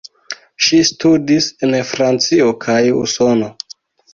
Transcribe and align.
Ŝi 0.67 0.79
studis 0.89 1.49
en 1.67 1.75
Francio 1.91 2.49
kaj 2.65 2.81
Usono. 3.03 3.53